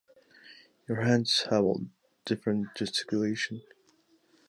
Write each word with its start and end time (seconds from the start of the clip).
Your 0.89 1.01
hands 1.01 1.43
have 1.51 1.63
all 1.63 1.81
different 2.25 2.73
gesticulation. 2.73 3.61